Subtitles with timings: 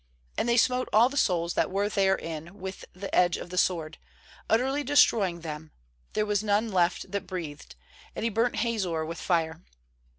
[0.35, 3.99] uAnd they smote all the souls that were therein with the edge of the sword,
[4.49, 5.69] utterly destroying them;
[6.13, 7.75] there was none left that breathed;
[8.15, 9.61] and he burnt Hazor with fire.